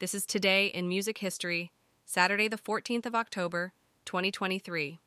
This 0.00 0.14
is 0.14 0.24
Today 0.24 0.68
in 0.68 0.88
Music 0.88 1.18
History, 1.18 1.72
Saturday, 2.06 2.48
the 2.48 2.56
14th 2.56 3.04
of 3.04 3.14
October, 3.14 3.74
2023. 4.06 4.98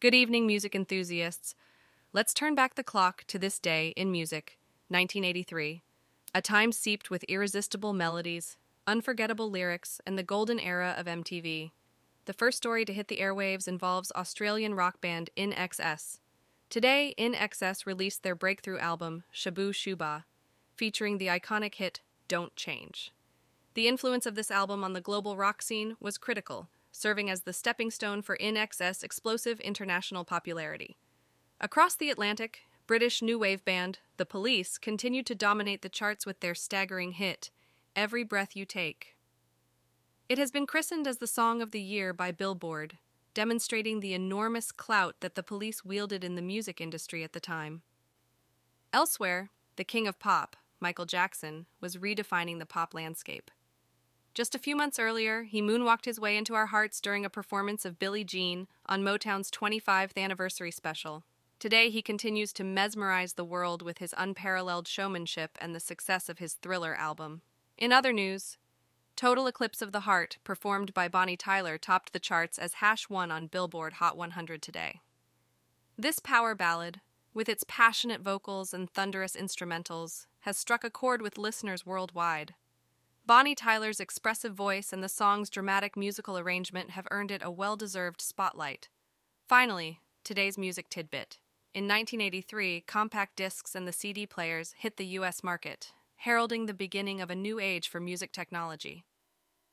Good 0.00 0.14
evening, 0.16 0.48
music 0.48 0.74
enthusiasts. 0.74 1.54
Let's 2.12 2.34
turn 2.34 2.56
back 2.56 2.74
the 2.74 2.82
clock 2.82 3.22
to 3.28 3.38
this 3.38 3.60
day 3.60 3.90
in 3.96 4.10
music, 4.10 4.58
1983, 4.88 5.82
a 6.34 6.42
time 6.42 6.72
seeped 6.72 7.08
with 7.08 7.22
irresistible 7.28 7.92
melodies, 7.92 8.56
unforgettable 8.84 9.48
lyrics, 9.48 10.00
and 10.04 10.18
the 10.18 10.24
golden 10.24 10.58
era 10.58 10.96
of 10.98 11.06
MTV. 11.06 11.70
The 12.24 12.32
first 12.32 12.56
story 12.56 12.84
to 12.84 12.92
hit 12.92 13.06
the 13.06 13.18
airwaves 13.18 13.68
involves 13.68 14.10
Australian 14.16 14.74
rock 14.74 15.00
band 15.00 15.30
INXS. 15.36 16.18
Today, 16.68 17.14
INXS 17.16 17.86
released 17.86 18.24
their 18.24 18.34
breakthrough 18.34 18.80
album, 18.80 19.22
Shabooh 19.32 19.70
Shoobah, 19.70 20.24
featuring 20.74 21.18
the 21.18 21.28
iconic 21.28 21.76
hit 21.76 22.00
Don't 22.26 22.56
Change. 22.56 23.12
The 23.74 23.88
influence 23.88 24.26
of 24.26 24.34
this 24.34 24.50
album 24.50 24.84
on 24.84 24.92
the 24.92 25.00
global 25.00 25.36
rock 25.36 25.62
scene 25.62 25.96
was 25.98 26.18
critical, 26.18 26.68
serving 26.90 27.30
as 27.30 27.42
the 27.42 27.54
stepping 27.54 27.90
stone 27.90 28.20
for 28.20 28.36
INXS' 28.36 29.02
explosive 29.02 29.60
international 29.60 30.24
popularity. 30.24 30.98
Across 31.60 31.96
the 31.96 32.10
Atlantic, 32.10 32.60
British 32.86 33.22
new 33.22 33.38
wave 33.38 33.64
band 33.64 34.00
The 34.18 34.26
Police 34.26 34.76
continued 34.76 35.24
to 35.26 35.34
dominate 35.34 35.80
the 35.80 35.88
charts 35.88 36.26
with 36.26 36.40
their 36.40 36.54
staggering 36.54 37.12
hit, 37.12 37.50
Every 37.96 38.24
Breath 38.24 38.54
You 38.54 38.66
Take. 38.66 39.16
It 40.28 40.36
has 40.36 40.50
been 40.50 40.66
christened 40.66 41.06
as 41.06 41.18
the 41.18 41.26
Song 41.26 41.62
of 41.62 41.70
the 41.70 41.80
Year 41.80 42.12
by 42.12 42.30
Billboard, 42.30 42.98
demonstrating 43.32 44.00
the 44.00 44.12
enormous 44.12 44.70
clout 44.72 45.16
that 45.20 45.34
the 45.34 45.42
police 45.42 45.84
wielded 45.84 46.24
in 46.24 46.34
the 46.34 46.42
music 46.42 46.80
industry 46.80 47.24
at 47.24 47.32
the 47.32 47.40
time. 47.40 47.82
Elsewhere, 48.92 49.50
the 49.76 49.84
king 49.84 50.06
of 50.06 50.18
pop, 50.18 50.56
Michael 50.80 51.06
Jackson, 51.06 51.66
was 51.80 51.96
redefining 51.96 52.58
the 52.58 52.66
pop 52.66 52.92
landscape. 52.92 53.50
Just 54.34 54.54
a 54.54 54.58
few 54.58 54.74
months 54.74 54.98
earlier, 54.98 55.42
he 55.42 55.60
moonwalked 55.60 56.06
his 56.06 56.18
way 56.18 56.38
into 56.38 56.54
our 56.54 56.66
hearts 56.66 57.02
during 57.02 57.24
a 57.24 57.30
performance 57.30 57.84
of 57.84 57.98
Billie 57.98 58.24
Jean 58.24 58.66
on 58.86 59.02
Motown's 59.02 59.50
25th 59.50 60.16
anniversary 60.16 60.70
special. 60.70 61.24
Today, 61.58 61.90
he 61.90 62.00
continues 62.00 62.52
to 62.54 62.64
mesmerize 62.64 63.34
the 63.34 63.44
world 63.44 63.82
with 63.82 63.98
his 63.98 64.14
unparalleled 64.16 64.88
showmanship 64.88 65.58
and 65.60 65.74
the 65.74 65.80
success 65.80 66.30
of 66.30 66.38
his 66.38 66.54
Thriller 66.54 66.94
album. 66.94 67.42
In 67.76 67.92
other 67.92 68.12
news, 68.12 68.56
Total 69.16 69.46
Eclipse 69.46 69.82
of 69.82 69.92
the 69.92 70.00
Heart, 70.00 70.38
performed 70.44 70.94
by 70.94 71.08
Bonnie 71.08 71.36
Tyler, 71.36 71.76
topped 71.76 72.14
the 72.14 72.18
charts 72.18 72.58
as 72.58 72.74
hash 72.74 73.10
1 73.10 73.30
on 73.30 73.48
Billboard 73.48 73.94
Hot 73.94 74.16
100 74.16 74.62
today. 74.62 75.00
This 75.98 76.18
power 76.18 76.54
ballad, 76.54 77.02
with 77.34 77.50
its 77.50 77.64
passionate 77.68 78.22
vocals 78.22 78.72
and 78.72 78.90
thunderous 78.90 79.36
instrumentals, 79.36 80.26
has 80.40 80.56
struck 80.56 80.84
a 80.84 80.90
chord 80.90 81.20
with 81.20 81.36
listeners 81.36 81.84
worldwide. 81.84 82.54
Bonnie 83.24 83.54
Tyler's 83.54 84.00
expressive 84.00 84.52
voice 84.52 84.92
and 84.92 85.02
the 85.02 85.08
song's 85.08 85.48
dramatic 85.48 85.96
musical 85.96 86.36
arrangement 86.36 86.90
have 86.90 87.06
earned 87.12 87.30
it 87.30 87.40
a 87.44 87.52
well 87.52 87.76
deserved 87.76 88.20
spotlight. 88.20 88.88
Finally, 89.48 90.00
today's 90.24 90.58
music 90.58 90.88
tidbit. 90.88 91.38
In 91.72 91.84
1983, 91.84 92.80
compact 92.80 93.36
discs 93.36 93.76
and 93.76 93.86
the 93.86 93.92
CD 93.92 94.26
players 94.26 94.74
hit 94.76 94.96
the 94.96 95.06
US 95.18 95.44
market, 95.44 95.92
heralding 96.16 96.66
the 96.66 96.74
beginning 96.74 97.20
of 97.20 97.30
a 97.30 97.36
new 97.36 97.60
age 97.60 97.88
for 97.88 98.00
music 98.00 98.32
technology. 98.32 99.04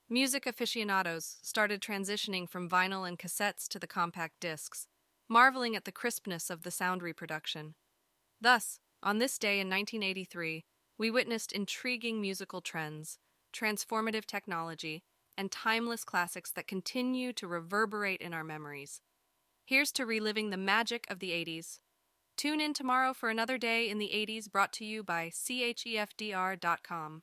Music 0.08 0.46
aficionados 0.46 1.38
started 1.42 1.82
transitioning 1.82 2.48
from 2.48 2.70
vinyl 2.70 3.08
and 3.08 3.18
cassettes 3.18 3.68
to 3.68 3.80
the 3.80 3.88
compact 3.88 4.40
discs, 4.40 4.86
marveling 5.28 5.76
at 5.76 5.86
the 5.86 5.92
crispness 5.92 6.52
of 6.52 6.62
the 6.62 6.72
sound 6.72 7.02
reproduction. 7.02 7.74
Thus, 8.40 8.80
on 9.02 9.18
this 9.18 9.40
day 9.40 9.60
in 9.60 9.68
1983, 9.70 10.66
we 11.00 11.10
witnessed 11.10 11.52
intriguing 11.52 12.22
musical 12.22 12.62
trends 12.62 13.18
transformative 13.54 14.26
technology, 14.26 15.04
and 15.38 15.52
timeless 15.52 16.04
classics 16.04 16.52
that 16.52 16.68
continue 16.68 17.32
to 17.34 17.48
reverberate 17.48 18.22
in 18.22 18.34
our 18.34 18.44
memories. 18.44 19.02
Here's 19.66 19.92
to 19.94 20.06
reliving 20.06 20.50
the 20.50 20.58
magic 20.58 21.06
of 21.10 21.20
the 21.20 21.32
80s. 21.32 21.80
Tune 22.36 22.60
in 22.60 22.74
tomorrow 22.74 23.14
for 23.14 23.30
another 23.30 23.58
day 23.58 23.90
in 23.90 24.00
the 24.00 24.12
80s 24.14 24.52
brought 24.52 24.74
to 24.74 24.86
you 24.86 25.04
by 25.04 25.30
CHEFDR.com. 25.30 27.22